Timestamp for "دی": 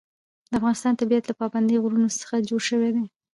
2.95-3.03